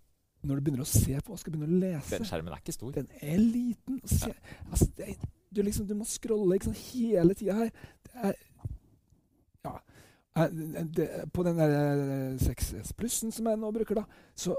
Når 0.46 0.56
du 0.60 0.62
begynner 0.68 0.86
å 0.86 0.90
se 0.92 1.18
på 1.26 1.34
og 1.34 1.40
skal 1.42 1.56
begynne 1.56 1.74
å 1.74 1.80
lese 1.82 2.20
den 2.20 2.28
skjermen 2.30 2.54
er 2.54 2.62
ikke 2.62 2.76
stor. 2.78 2.92
Den 2.94 3.08
er 3.26 3.42
liten. 3.42 3.98
Se, 4.06 4.30
altså, 4.70 4.88
det 5.00 5.16
du, 5.56 5.62
liksom, 5.66 5.88
du 5.90 5.96
må 5.98 6.06
scrolle 6.06 6.58
liksom, 6.60 6.74
hele 6.92 7.34
tida 7.34 7.58
her. 7.64 7.74
Det 8.06 8.30
er 8.30 8.36
Ja. 9.66 9.76
Eh, 10.38 10.50
Det, 10.94 11.10
på 11.34 11.44
den 11.48 11.58
der 11.58 11.74
eh, 11.74 12.38
6S 12.46 12.94
Plussen 12.94 13.32
som 13.32 13.48
jeg 13.50 13.58
nå 13.58 13.72
bruker, 13.74 13.96
da, 13.96 14.04
så 14.36 14.54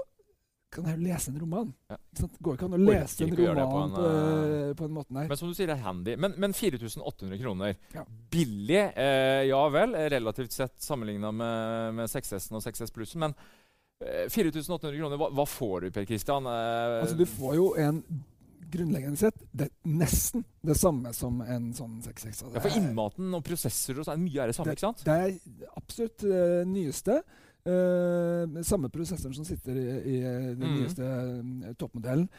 kan 0.73 0.87
jeg 0.89 0.97
jo 0.97 1.05
lese 1.05 1.31
en 1.31 1.39
roman. 1.39 1.69
Ja. 1.91 1.97
Det 2.17 2.27
går 2.43 2.57
ikke 2.57 2.67
an 2.67 2.75
å 2.75 2.79
lese 2.81 3.23
en 3.23 3.33
gjøre 3.33 3.55
det 3.55 3.65
på 3.67 3.77
roman 3.77 3.87
en, 3.87 3.95
på, 3.95 4.07
eh, 4.07 4.71
på, 4.79 4.87
en 4.87 4.95
måte, 4.97 5.15
nei. 5.15 5.25
Men 5.29 5.39
som 5.39 5.51
du 5.51 5.55
sier, 5.55 5.69
det 5.71 5.77
er 5.77 5.85
handy. 5.85 6.15
Men, 6.19 6.35
men 6.43 6.55
4800 6.57 7.39
kroner. 7.41 7.77
Ja. 7.95 8.03
Billig, 8.33 8.81
eh, 8.91 9.43
ja 9.47 9.61
vel, 9.73 9.95
eh, 9.95 10.09
relativt 10.11 10.55
sett 10.55 10.75
sammenligna 10.83 11.31
med, 11.31 11.95
med 12.01 12.11
6S-en 12.11 12.59
og 12.59 12.65
6S 12.65 12.91
Plussen. 12.95 13.23
Men 13.23 13.37
eh, 14.03 14.25
4800 14.33 14.97
kroner, 14.97 15.21
hva, 15.21 15.31
hva 15.39 15.47
får 15.47 15.87
du, 15.87 15.91
Per 15.95 16.09
Kristian? 16.09 16.49
Eh, 16.51 16.97
Altså, 17.05 17.19
du 17.19 17.25
får 17.31 17.55
jo 17.61 17.69
en 17.81 18.03
grunnleggende 18.67 19.19
sett 19.19 19.39
det, 19.55 19.69
nesten 19.87 20.43
det 20.67 20.75
samme 20.75 21.13
som 21.15 21.39
en 21.45 21.69
sånn 21.75 22.01
6S. 22.03 22.43
ja, 22.51 22.59
for 22.59 22.75
innmaten 22.75 23.31
og 23.37 23.43
prosessorer 23.47 24.03
og 24.03 24.09
sånn, 24.09 24.23
mye 24.25 24.43
er 24.43 24.51
det 24.51 24.57
samme, 24.57 24.75
ikke 24.75 24.89
sant? 24.89 25.03
Det 25.07 25.15
er 25.15 25.77
absolutt 25.79 26.25
det 26.27 26.47
nyeste. 26.67 27.21
Uh, 27.67 28.61
samme 28.63 28.89
prosessoren 28.89 29.35
som 29.35 29.45
sitter 29.47 29.75
i, 29.75 29.87
i 30.15 30.21
den 30.23 30.61
mm. 30.61 30.77
nyeste 30.79 31.03
eh, 31.03 31.75
toppmodellen. 31.79 32.29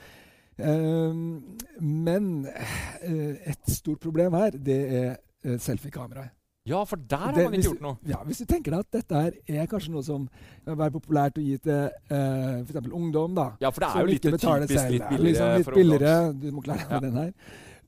Uh, 0.58 1.38
men 1.85 2.32
et 2.49 3.70
stort 3.70 4.00
problem 4.02 4.35
her, 4.38 4.56
det 4.56 4.80
er 4.88 5.58
selfie-kameraet. 5.62 6.35
Ja, 6.68 6.85
for 6.85 6.97
der 6.97 7.16
har 7.16 7.32
Det- 7.32 7.44
man 7.44 7.54
ikke 7.54 7.68
gjort 7.68 7.80
noe. 7.80 7.97
Ja, 8.06 8.16
Hvis 8.25 8.38
du 8.38 8.44
tenker 8.44 8.70
deg 8.70 8.80
at 8.80 8.92
dette 8.92 9.14
her 9.14 9.32
er 9.49 9.66
kanskje 9.66 9.90
noe 9.90 10.02
som 10.02 10.28
være 10.66 10.90
populært 10.90 11.38
å 11.38 11.42
gi 11.42 11.56
til 11.56 11.90
uh, 12.11 12.61
f.eks. 12.64 12.92
ungdom, 12.92 13.35
da. 13.35 13.52
Ja, 13.61 13.70
for 13.70 13.80
det 13.80 13.88
er 13.88 14.00
jo 14.00 14.06
litt 14.06 14.23
typisk 14.23 14.44
selv. 14.44 14.90
litt 14.90 15.08
billigere 15.08 15.23
liksom 15.23 15.56
litt 15.56 15.64
for 15.64 15.75
billigere. 15.75 16.32
Du 16.40 16.50
må 16.52 16.61
klare 16.62 16.78
deg 16.78 16.90
Ja. 16.90 17.00
med 17.00 17.02
den 17.08 17.18
her. 17.23 17.32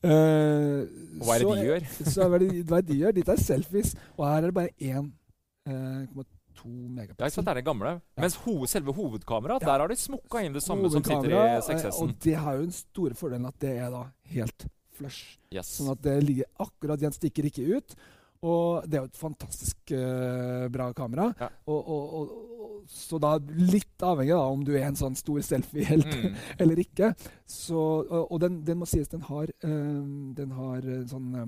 Uh, 0.02 0.80
Og 1.20 1.26
hva 1.26 1.34
er 1.34 1.38
det 1.38 1.46
så 1.46 1.54
de 1.54 1.66
gjør? 1.66 1.80
Så 2.08 2.22
er 2.22 2.38
det, 2.38 2.66
hva 2.66 2.76
er 2.78 2.80
det 2.80 2.88
de 2.88 3.00
gjør? 3.02 3.12
Dette 3.12 3.32
er 3.32 3.36
selfies, 3.36 3.94
og 4.16 4.26
her 4.26 4.36
er 4.36 4.46
det 4.46 4.54
bare 4.54 4.68
1,2 4.80 6.24
Ja, 6.64 7.26
ikke 7.26 7.30
sant, 7.34 7.46
det 7.46 7.52
er 7.54 7.60
det 7.60 7.64
gamle. 7.66 7.94
Mens 8.20 8.36
ho 8.44 8.54
selve 8.66 8.94
hovedkameraet, 8.96 9.62
Ja. 9.62 9.72
der 9.72 9.84
har 9.84 9.88
de 9.88 9.96
smukka 9.96 10.44
inn 10.44 10.52
det 10.52 10.62
samme 10.62 10.90
som 10.90 11.02
sitter 11.02 11.30
i 11.30 11.34
Hovedkamera, 11.34 11.56
eh, 11.56 11.62
6S-en. 11.62 12.02
Og 12.02 12.18
det 12.20 12.34
har 12.36 12.56
jo 12.56 12.62
den 12.62 12.72
store 12.72 13.14
fordelen 13.14 13.46
at 13.46 13.58
det 13.58 13.74
er 13.78 13.90
da 13.90 14.04
helt 14.34 14.66
flush. 14.96 15.38
Yes. 15.52 15.78
Sånn 15.80 15.90
at 15.92 16.02
det 16.02 16.22
ligger 16.24 16.44
akkurat 16.60 16.98
igjen, 17.00 17.12
stikker 17.16 17.44
ikke 17.50 17.76
ut. 17.76 17.94
Og 18.42 18.86
det 18.88 18.96
er 18.96 19.02
jo 19.02 19.10
et 19.10 19.16
fantastisk 19.20 19.92
uh, 19.92 20.68
bra 20.72 20.92
kamera. 20.96 21.26
Ja. 21.38 21.48
Og, 21.68 21.88
og, 21.88 22.14
og, 22.14 22.86
så 22.88 23.18
da 23.20 23.34
litt 23.38 24.00
avhengig 24.00 24.32
av 24.32 24.52
om 24.54 24.62
du 24.64 24.72
er 24.74 24.86
en 24.88 24.96
sånn 24.96 25.14
stor 25.14 25.40
selfie-helt 25.44 26.06
Mm. 26.10 26.34
eller 26.58 26.80
ikke. 26.80 27.14
Så, 27.46 27.76
og 28.08 28.40
den, 28.40 28.62
den 28.64 28.78
må 28.80 28.86
sies 28.88 29.08
den 29.12 29.20
har, 29.28 29.44
eh, 29.62 30.00
den 30.40 30.50
har 30.56 30.78
eh, 30.78 31.04
sånn 31.06 31.28
eh, 31.36 31.46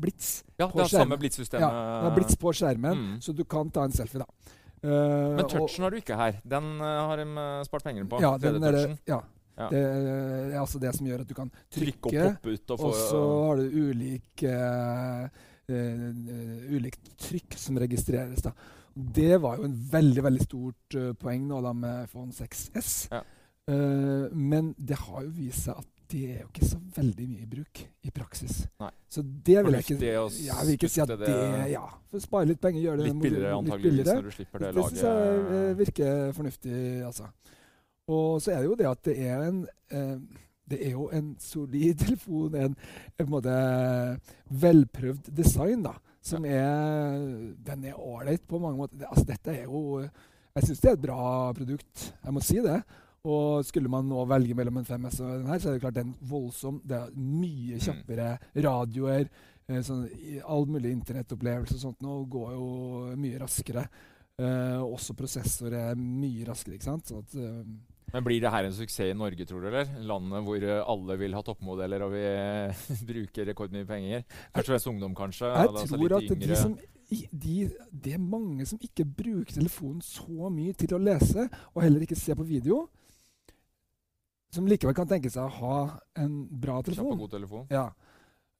blits. 0.00 0.30
Ja, 0.58 0.66
på 0.68 0.78
det 0.78 0.84
er 0.86 0.88
samme 0.88 1.04
skjermen. 1.04 1.20
blitzsystemet. 1.22 1.64
Ja, 1.64 2.00
det 2.04 2.10
er 2.10 2.16
blits 2.16 2.36
på 2.40 2.52
skjermen, 2.56 2.96
Mm. 2.98 3.20
så 3.20 3.34
du 3.36 3.44
kan 3.44 3.70
ta 3.70 3.84
en 3.84 3.92
selfie, 3.92 4.18
da. 4.18 4.26
Uh, 4.82 5.36
Men 5.36 5.44
og- 5.44 5.50
touchen 5.50 5.84
har 5.84 5.90
du 5.90 5.96
ikke 6.00 6.16
her. 6.16 6.40
Den 6.48 6.80
uh, 6.80 6.86
har 7.10 7.16
de 7.20 7.26
eh, 7.28 7.62
spart 7.64 7.84
penger 7.84 8.04
på. 8.08 8.20
ja, 8.20 8.36
den 8.38 8.62
er, 8.64 8.72
3D-touchen. 8.72 8.98
ja. 9.06 9.20
Ja. 9.60 9.68
Det 9.68 9.80
er 10.54 10.58
altså 10.58 10.78
det 10.80 10.94
som 10.96 11.04
gjør 11.06 11.20
at 11.20 11.28
du 11.28 11.34
kan 11.34 11.50
Trykke 11.70 12.06
og 12.06 12.12
poppe 12.40 12.52
ut 12.54 12.70
og 12.70 12.78
få 12.80 12.86
og 12.86 12.94
så 12.94 13.46
har 13.48 13.56
du 13.56 13.90
ulik, 13.90 14.44
uh, 14.48 15.28
eh, 15.68 16.72
ulikt 16.72 17.10
trykk 17.18 17.58
som 17.60 17.76
registreres. 17.76 18.40
da. 18.40 18.52
Det 18.96 19.36
var 19.40 19.58
jo 19.58 19.64
en 19.68 19.76
veldig 19.92 20.22
veldig 20.26 20.42
stort 20.46 20.96
eh, 20.98 21.12
poeng 21.12 21.44
nå 21.46 21.60
da 21.62 21.72
med 21.76 22.08
iPhone 22.08 22.32
6S. 22.32 23.08
Ja. 23.12 23.20
Eh, 23.68 24.26
men 24.32 24.74
det 24.78 24.96
har 24.96 25.22
jo 25.26 25.30
vist 25.30 25.66
seg 25.68 25.76
at 25.78 25.86
det 26.10 26.24
er 26.24 26.40
jo 26.40 26.48
ikke 26.48 26.66
så 26.72 26.80
veldig 26.96 27.26
mye 27.30 27.44
i 27.44 27.50
bruk 27.52 27.84
i 28.02 28.10
praksis. 28.10 28.39
Nei. 28.80 28.90
Så 29.12 29.22
det 29.22 29.60
vil 29.66 29.76
jeg 29.76 29.84
ikke 29.84 30.06
ja, 30.06 30.20
jeg 30.46 30.66
vil 30.66 30.76
ikke 30.78 30.88
si 30.88 31.00
at 31.02 31.10
det, 31.12 31.18
det 31.26 31.64
Ja, 31.74 31.82
for 32.08 32.22
spare 32.24 32.48
litt 32.48 32.60
penger, 32.62 32.80
gjøre 32.86 33.02
det 33.02 33.08
Litt 33.10 33.22
billigere 33.22 33.56
antageligvis 33.58 34.08
når 34.08 34.28
du 34.28 34.34
slipper 34.38 34.62
det, 34.64 34.70
Det 34.76 34.84
syns 34.86 35.02
jeg 35.04 35.74
virker 35.80 36.30
fornuftig, 36.36 36.76
altså. 37.08 37.28
Og 38.10 38.40
så 38.42 38.54
er 38.54 38.62
det 38.62 38.70
jo 38.70 38.78
det 38.80 38.88
at 38.90 39.02
det 39.06 39.16
er 39.26 39.42
en 39.48 39.58
eh, 39.92 40.14
Det 40.70 40.78
er 40.86 40.94
jo 40.94 41.10
en 41.12 41.34
solid 41.42 42.00
telefon, 42.06 42.56
en, 42.56 42.78
en 43.20 43.30
måte 43.30 43.58
velprøvd 44.64 45.28
design, 45.36 45.84
da. 45.84 45.96
Som 46.22 46.44
er 46.48 47.20
Den 47.64 47.84
er 47.84 48.00
ålreit 48.00 48.42
på 48.48 48.58
mange 48.60 48.80
måter. 48.80 49.04
Altså, 49.08 49.24
dette 49.28 49.54
er 49.54 49.64
jo 49.68 50.00
Jeg 50.00 50.66
syns 50.66 50.80
det 50.80 50.90
er 50.90 50.98
et 50.98 51.04
bra 51.04 51.52
produkt. 51.56 52.10
Jeg 52.24 52.34
må 52.34 52.42
si 52.44 52.58
det. 52.64 52.80
Og 53.28 53.64
skulle 53.68 53.90
man 53.92 54.06
nå 54.08 54.22
velge 54.30 54.54
mellom 54.56 54.78
en 54.80 54.86
5S 54.88 55.18
og 55.20 55.32
den 55.42 55.46
her, 55.50 55.58
så 55.60 55.68
er 55.68 55.72
det 55.76 55.82
klart 55.82 55.98
den 55.98 56.14
voldsom 56.24 56.80
Det 56.88 56.96
er 56.96 57.10
mye 57.16 57.76
Mm. 57.76 57.80
kjappere 57.84 58.38
radioer. 58.56 59.28
eh, 59.68 59.82
sånn, 59.82 60.08
all 60.48 60.64
mulig 60.66 60.90
internettopplevelse 60.90 61.74
og 61.74 61.80
sånt 61.80 62.00
nå 62.02 62.28
går 62.28 62.52
jo 62.56 63.16
mye 63.16 63.38
raskere. 63.38 63.84
Eh, 64.38 64.80
også 64.82 65.14
prosessor 65.14 65.72
er 65.72 65.94
mye 65.94 66.44
raskere, 66.48 66.74
ikke 66.74 66.82
sant. 66.82 67.12
At, 67.12 67.34
eh, 67.36 67.62
Men 68.12 68.24
Blir 68.24 68.40
det 68.40 68.50
her 68.50 68.64
en 68.64 68.72
suksess 68.72 69.10
i 69.10 69.14
Norge, 69.14 69.44
tror 69.46 69.60
du? 69.60 69.68
eller? 69.68 69.84
Landet 70.02 70.42
hvor 70.42 70.60
eh, 70.60 70.82
alle 70.84 71.16
vil 71.18 71.32
ha 71.34 71.42
toppmodeller 71.42 72.02
og 72.02 72.10
vi 72.10 73.04
bruker 73.12 73.46
rekordmye 73.46 73.86
penger? 73.86 74.24
Først 74.52 74.68
og 74.68 74.72
fremst 74.72 74.86
ungdom, 74.88 75.14
kanskje? 75.14 75.46
jeg 75.46 75.68
da, 75.68 75.84
tror 75.86 76.16
at 76.16 76.40
de 76.40 76.56
som 76.56 76.76
i- 77.12 77.28
de, 77.32 77.70
det 77.92 78.14
er 78.14 78.18
mange 78.18 78.66
som 78.66 78.78
ikke 78.78 79.04
bruker 79.04 79.52
telefonen 79.60 80.00
så 80.02 80.50
mye 80.50 80.72
til 80.74 80.88
å 80.88 80.98
lese, 81.04 81.48
og 81.76 81.82
heller 81.82 82.00
ikke 82.00 82.16
se 82.16 82.34
på 82.34 82.44
video, 82.46 82.88
som 84.50 84.66
likevel 84.66 84.94
kan 84.98 85.06
tenke 85.10 85.30
seg 85.30 85.44
å 85.46 85.56
ha 85.60 85.76
en 86.18 86.40
bra 86.50 86.80
Kjapp 86.80 86.88
og 86.88 86.90
telefon. 86.94 87.18
god 87.24 87.34
telefon. 87.36 87.66
Ja. 87.70 87.88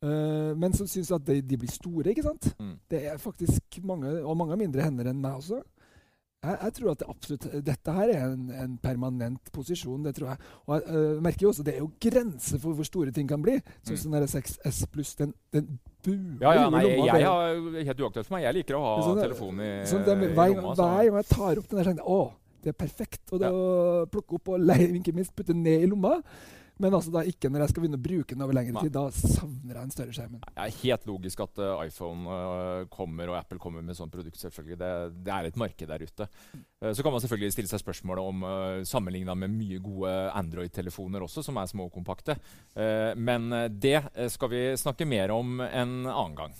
Uh, 0.00 0.54
men 0.56 0.73
som 0.73 0.87
syns 0.88 1.11
at 1.12 1.26
de, 1.26 1.40
de 1.44 1.59
blir 1.61 1.68
store, 1.73 2.09
ikke 2.14 2.25
sant. 2.25 2.47
Mm. 2.59 2.76
Det 2.88 3.02
er 3.11 3.18
faktisk 3.20 3.82
mange, 3.85 4.14
og 4.25 4.38
mange 4.40 4.56
mindre 4.56 4.87
hender 4.87 5.11
enn 5.11 5.20
meg 5.20 5.42
også. 5.42 5.59
Jeg, 6.40 6.56
jeg 6.62 6.73
tror 6.78 6.90
at 6.94 7.02
det 7.02 7.09
absolutt, 7.12 7.47
dette 7.66 7.92
her 7.99 8.09
er 8.14 8.23
en, 8.30 8.47
en 8.62 8.78
permanent 8.80 9.50
posisjon. 9.52 10.00
det 10.06 10.14
tror 10.16 10.30
jeg. 10.30 10.38
Og 10.64 10.73
jeg 10.78 10.87
uh, 10.97 11.20
merker 11.26 11.44
jo 11.44 11.50
også 11.52 11.66
det 11.66 11.75
er 11.75 11.82
jo 11.82 11.90
grenser 12.00 12.62
for 12.62 12.78
hvor 12.78 12.88
store 12.88 13.12
ting 13.12 13.28
kan 13.28 13.42
bli. 13.44 13.59
Sånn 13.85 14.00
som 14.00 14.14
den 14.16 14.25
der 14.25 14.32
6S 14.32 14.87
pluss, 14.94 15.12
den, 15.20 15.35
den 15.52 15.68
buer 16.06 16.47
Ja, 16.47 16.54
ja, 16.62 16.64
i 16.64 16.73
nei, 16.78 16.85
lomma. 16.87 17.11
jeg 17.11 17.26
jeg 17.26 17.28
har 17.28 17.85
helt 17.90 18.00
uaktuelt 18.06 18.30
for 18.30 18.38
meg. 18.38 18.47
Jeg 18.49 18.56
liker 18.62 18.78
å 18.78 18.85
ha 18.87 18.94
Sånn, 19.04 19.20
telefonen 19.20 19.66
i, 19.66 19.73
sånn 19.90 20.06
det, 20.09 20.16
i 20.16 20.30
lomma. 20.32 20.73
hver 20.78 21.11
gang 21.11 21.20
jeg 21.20 21.28
tar 21.35 21.61
opp 21.61 21.68
den 21.75 21.82
der, 21.82 21.90
tenker 21.90 22.06
jeg 22.06 22.14
det 22.62 22.73
er 22.73 22.79
perfekt. 22.79 23.23
Og 23.33 23.43
det 23.43 23.50
å 23.50 24.07
plukke 24.11 24.38
opp 24.38 24.55
og 24.55 24.64
leie, 24.64 24.90
ikke 25.00 25.17
minst 25.17 25.37
putte 25.37 25.57
ned 25.57 25.85
i 25.85 25.90
lomma. 25.90 26.19
Men 26.81 26.97
altså 26.97 27.12
da 27.12 27.23
ikke 27.29 27.50
når 27.52 27.64
jeg 27.64 27.73
skal 27.75 27.85
begynne 27.85 27.99
å 28.00 28.02
bruke 28.02 28.35
den 28.35 28.45
over 28.45 28.57
lengre 28.57 28.85
tid. 28.87 28.95
Da 28.95 29.02
savner 29.12 29.75
jeg 29.75 29.81
den 29.83 29.93
større 29.93 30.14
skjermen. 30.17 30.45
Det 30.47 30.64
er 30.64 30.79
helt 30.79 31.05
logisk 31.11 31.43
at 31.45 31.61
uh, 31.61 31.83
iPhone 31.85 32.25
uh, 32.25 32.87
kommer 32.93 33.33
og 33.33 33.37
Apple 33.37 33.61
kommer 33.61 33.85
med 33.85 33.99
sånt 33.99 34.14
produkt. 34.14 34.40
selvfølgelig. 34.40 34.79
Det, 34.81 34.93
det 35.26 35.35
er 35.35 35.50
et 35.50 35.61
marked 35.61 35.93
der 35.93 36.07
ute. 36.07 36.29
Uh, 36.81 36.93
så 36.97 37.05
kan 37.05 37.12
man 37.12 37.25
selvfølgelig 37.25 37.52
stille 37.52 37.73
seg 37.73 37.85
spørsmålet 37.85 38.33
om 38.33 38.47
uh, 38.49 38.81
sammenligna 38.88 39.37
med 39.37 39.52
mye 39.52 39.83
gode 39.85 40.14
Android-telefoner 40.40 41.26
også, 41.29 41.45
som 41.45 41.61
er 41.61 41.69
små 41.69 41.90
og 41.90 41.95
kompakte. 41.95 42.38
Eh, 42.73 43.12
men 43.19 43.50
det 43.83 43.99
skal 44.33 44.50
vi 44.52 44.61
snakke 44.79 45.07
mer 45.09 45.33
om 45.35 45.61
en 45.61 45.95
annen 46.07 46.37
gang. 46.38 46.55